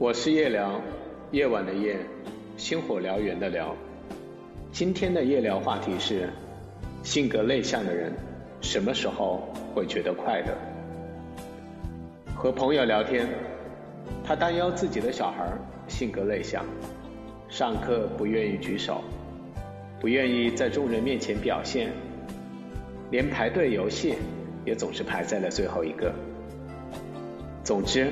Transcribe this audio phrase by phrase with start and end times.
[0.00, 0.80] 我是夜聊，
[1.30, 1.94] 夜晚的夜，
[2.56, 3.74] 星火燎原的燎。
[4.72, 6.30] 今天的夜聊话题是：
[7.02, 8.10] 性格内向的人
[8.62, 10.56] 什么时候会觉得快乐？
[12.34, 13.28] 和朋友聊天，
[14.24, 15.46] 他担忧自己的小孩
[15.86, 16.64] 性格内向，
[17.50, 19.02] 上课不愿意举手，
[20.00, 21.90] 不愿意在众人面前表现，
[23.10, 24.14] 连排队游戏
[24.64, 26.10] 也总是排在了最后一个。
[27.62, 28.10] 总之，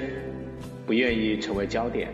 [0.89, 2.09] 不愿意成为焦点。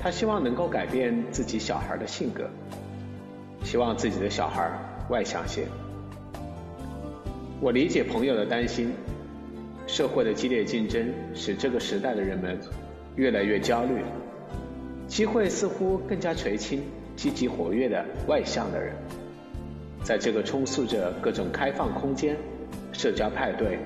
[0.00, 2.48] 他希望能够改变自己小孩的性格，
[3.62, 4.72] 希望自己的小孩
[5.10, 5.66] 外向些。
[7.60, 8.90] 我理解朋友的担心，
[9.86, 12.58] 社会的激烈竞争使这个时代的人们
[13.16, 14.02] 越来越焦虑，
[15.06, 16.82] 机会似乎更加垂青
[17.16, 18.94] 积极活跃的外向的人。
[20.02, 22.34] 在这个充斥着各种开放空间、
[22.92, 23.78] 社交派对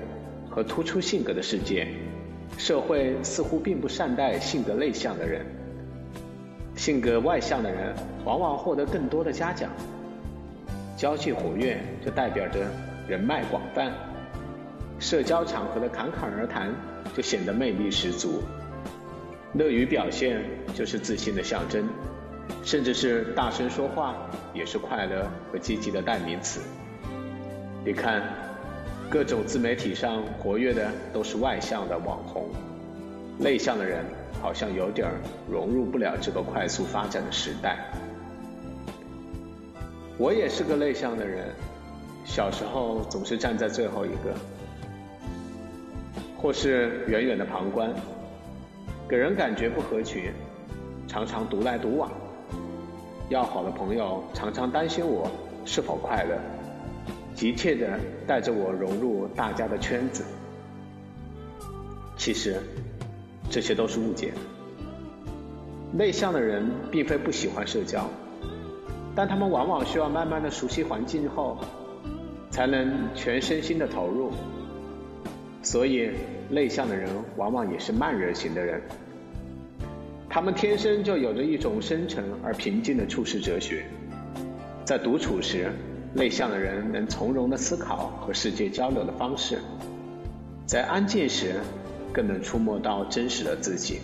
[0.49, 1.85] 和突出性格的世界。
[2.57, 5.45] 社会似乎并不善待性格内向的人，
[6.75, 7.93] 性格外向的人
[8.25, 9.69] 往往获得更多的嘉奖。
[10.95, 12.65] 交际活跃就代表着
[13.07, 13.91] 人脉广泛，
[14.99, 16.73] 社交场合的侃侃而谈
[17.15, 18.41] 就显得魅力十足。
[19.53, 20.41] 乐于表现
[20.73, 21.87] 就是自信的象征，
[22.63, 24.15] 甚至是大声说话
[24.53, 26.61] 也是快乐和积极的代名词。
[27.85, 28.46] 你看。
[29.09, 32.49] 各种自媒体上活跃的都是外向的网红，
[33.39, 34.03] 内向的人
[34.41, 35.09] 好像有点
[35.49, 37.77] 融入不了这个快速发展的时代。
[40.17, 41.47] 我也是个内向的人，
[42.25, 44.35] 小时候总是站在最后一个，
[46.37, 47.89] 或是远远的旁观，
[49.07, 50.33] 给人感觉不合群，
[51.07, 52.11] 常常独来独往。
[53.29, 55.31] 要好的朋友常常担心我
[55.65, 56.37] 是否快乐。
[57.37, 57.87] 急切地
[58.25, 60.23] 带着我融入大家的圈子，
[62.17, 62.59] 其实
[63.47, 64.33] 这些都是误解。
[65.93, 68.09] 内向的人并非不喜欢社交，
[69.15, 71.59] 但他们往往需要慢慢的熟悉环境后，
[72.49, 74.31] 才能全身心的投入。
[75.61, 76.09] 所以，
[76.49, 78.81] 内向的人往往也是慢热型的人。
[80.27, 83.85] 他们天生就有着一种深沉而平静的处世哲学，
[84.83, 85.71] 在独处时。
[86.17, 89.59] 内向的人能从容的思考和世界交流的方式，
[90.65, 91.61] 在安静时
[92.11, 93.99] 更能触摸到真实的自己，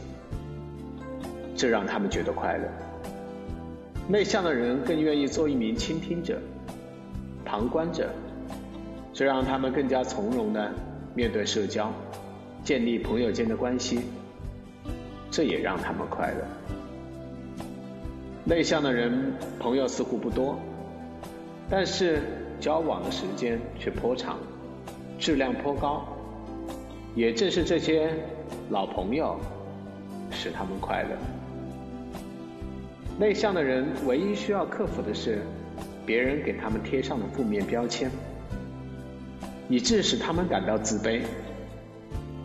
[1.55, 2.65] 这让他们觉得快乐。
[4.07, 6.39] 内向的人更愿意做一名倾听者、
[7.43, 8.07] 旁观者，
[9.11, 10.71] 这让他们更加从容的
[11.15, 11.91] 面对社交，
[12.63, 14.01] 建立朋友间的关系，
[15.31, 16.45] 这也让他们快乐。
[18.43, 20.59] 内向的人朋友似乎不多。
[21.75, 22.21] 但是
[22.59, 24.37] 交往的时间却颇长，
[25.17, 26.05] 质量颇高。
[27.15, 28.13] 也正是这些
[28.69, 29.39] 老朋友，
[30.29, 31.17] 使他们快乐。
[33.17, 35.41] 内向的人唯一需要克服的是，
[36.05, 38.11] 别人给他们贴上的负面标签，
[39.67, 41.23] 以致使他们感到自卑。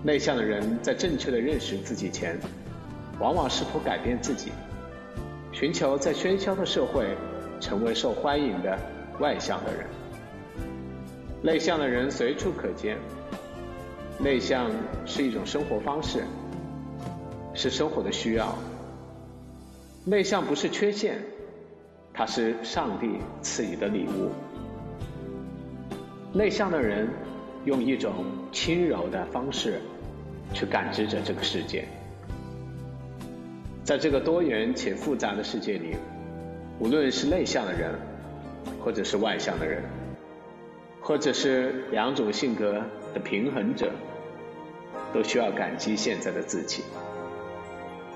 [0.03, 2.39] 内向的人在正确的认识自己前，
[3.21, 4.53] 往往试图改变自己，
[5.53, 7.15] 寻求在喧嚣的社会
[7.61, 8.79] 成为受欢迎的。
[9.19, 9.87] 外向的人，
[11.43, 12.97] 内向的人随处可见。
[14.21, 14.71] 内向
[15.07, 16.25] 是一种生活方式，
[17.55, 18.53] 是生活的需要。
[20.05, 21.19] 内向不是缺陷，
[22.13, 24.31] 它是上帝赐予的礼物。
[26.33, 27.09] 内向的人
[27.65, 29.81] 用一种轻柔的方式
[30.53, 31.87] 去感知着这个世界。
[33.85, 35.97] 在这个多元且复杂的世界里，
[36.81, 37.95] 无论是内向的人。
[38.85, 39.83] 或者是外向的人，
[41.01, 42.83] 或者是两种性格
[43.15, 43.91] 的平衡者，
[45.13, 46.85] 都需要感激现在的自己。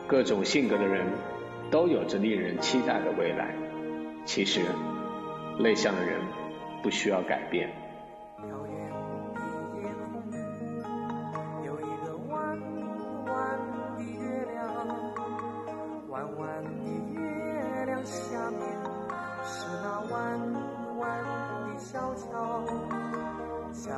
[0.06, 1.06] 各种性格的人
[1.70, 3.54] 都有着令人期待的未来。
[4.24, 4.60] 其实，
[5.58, 6.20] 内向的人
[6.82, 7.70] 不需要改变。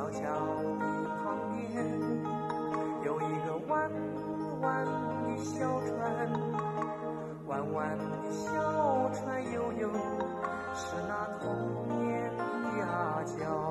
[0.05, 1.25] 小桥的旁
[1.55, 1.65] 边
[3.03, 3.89] 有一个弯
[4.61, 6.29] 弯的小船，
[7.47, 9.91] 弯弯的小船悠悠，
[10.75, 13.64] 是那童年的阿娇。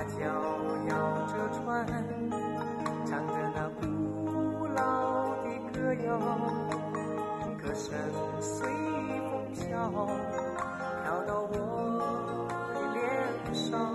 [0.00, 0.24] 阿娇
[0.88, 1.86] 摇着船，
[3.04, 6.18] 唱着那古老的歌谣，
[7.60, 7.92] 歌声
[8.40, 9.90] 随风飘，
[11.04, 11.52] 飘到我
[12.72, 13.94] 的脸上，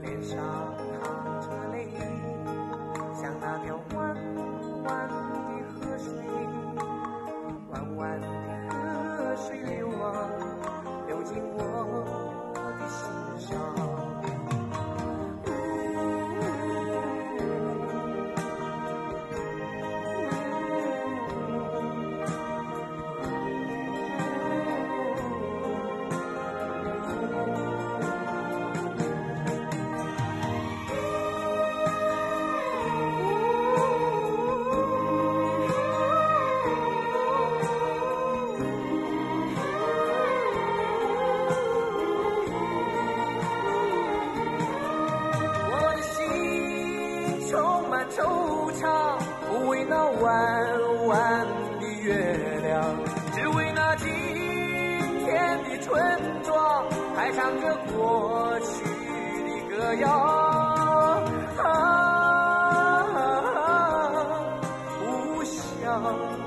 [0.00, 0.73] 脸上。
[48.10, 49.18] 惆怅，
[49.48, 50.26] 不为那弯
[51.06, 51.46] 弯
[51.80, 52.96] 的月亮，
[53.34, 54.08] 只为那今
[55.24, 55.92] 天的村
[56.42, 56.84] 庄，
[57.16, 58.84] 还唱着过去
[59.44, 60.08] 的歌谣。
[61.62, 61.64] 啊，
[65.00, 66.43] 故乡。